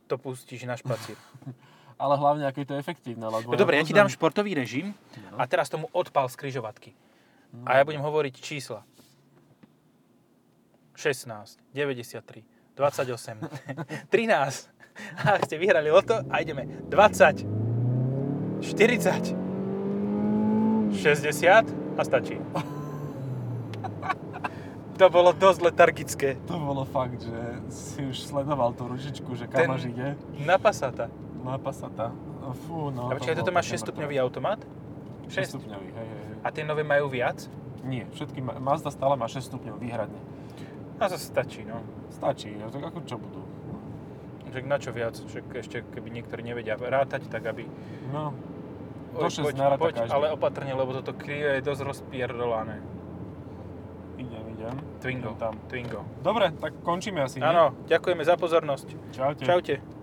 [0.05, 1.15] to pustíš na špacír?
[1.97, 3.25] Ale hlavne, ako je to efektívne.
[3.25, 4.93] Lebo No dobre, ja ti poznám- dám športový režim
[5.33, 6.93] a teraz tomu odpal z kryžovatky.
[7.65, 8.85] A ja budem hovoriť čísla.
[10.93, 12.43] 16, 93,
[12.75, 13.41] 28,
[14.09, 14.69] 13.
[15.21, 17.45] A ste vyhrali loto a ideme 20,
[18.61, 19.33] 40,
[20.93, 22.37] 60 a stačí.
[24.97, 26.29] To bolo dosť letargické.
[26.49, 27.37] To bolo fakt, že
[27.69, 30.17] si už sledoval tú ružičku, že Ten- kam až ide.
[30.41, 31.05] Na Passata.
[31.45, 32.09] Na Passata.
[32.65, 33.11] Fú, no.
[33.11, 34.57] A počkaj, toto má 6 stupňový automat?
[35.27, 35.59] 6 6.
[35.59, 36.35] stupňový, hej, hej, hej.
[36.41, 37.45] A tie nové majú viac?
[37.83, 40.17] Nie, všetky, ma- Mazda stále má 6 stupňov výhradne.
[40.97, 41.83] A zase stačí, no.
[42.09, 43.43] Stačí, no, tak ako čo budú?
[44.49, 45.13] Však na čo viac?
[45.19, 47.67] Však ešte keby niektorí nevedia rátať, tak aby...
[48.09, 48.31] No,
[49.13, 50.13] Do Oj, 6 poď, poď, každý.
[50.15, 52.96] ale opatrne, lebo toto Clio je dosť rozpierdolané.
[54.67, 54.77] Idem.
[54.99, 55.31] Twingo.
[55.39, 55.55] Tam.
[55.71, 56.03] Twingo.
[56.19, 57.39] Dobre, tak končíme asi?
[57.39, 58.87] Áno, ďakujeme za pozornosť.
[59.15, 59.43] Čaute.
[59.47, 59.96] Čaute.